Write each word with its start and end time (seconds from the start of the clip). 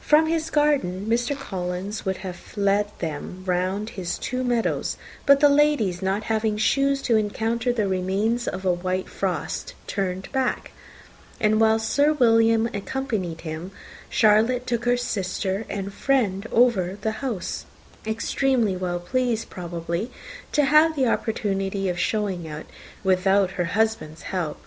From 0.00 0.28
his 0.28 0.48
garden, 0.48 1.06
Mr. 1.08 1.36
Collins 1.36 2.04
would 2.04 2.18
have 2.18 2.56
led 2.56 2.86
them 3.00 3.42
round 3.46 3.90
his 3.90 4.16
two 4.16 4.44
meadows; 4.44 4.96
but 5.26 5.40
the 5.40 5.48
ladies, 5.48 6.00
not 6.00 6.22
having 6.30 6.56
shoes 6.56 7.02
to 7.02 7.16
encounter 7.16 7.72
the 7.72 7.88
remains 7.88 8.46
of 8.46 8.64
a 8.64 8.72
white 8.72 9.08
frost, 9.08 9.74
turned 9.88 10.30
back; 10.30 10.70
and 11.40 11.60
while 11.60 11.80
Sir 11.80 12.12
William 12.12 12.68
accompanied 12.72 13.40
him, 13.40 13.72
Charlotte 14.08 14.68
took 14.68 14.84
her 14.84 14.96
sister 14.96 15.66
and 15.68 15.92
friend 15.92 16.46
over 16.52 16.96
the 17.00 17.10
house, 17.18 17.66
extremely 18.06 18.76
well 18.76 19.00
pleased, 19.00 19.50
probably, 19.50 20.12
to 20.52 20.66
have 20.66 20.94
the 20.94 21.08
opportunity 21.08 21.88
of 21.88 21.98
showing 21.98 22.44
it 22.46 22.66
without 23.02 23.50
her 23.58 23.64
husband's 23.64 24.22
help. 24.30 24.60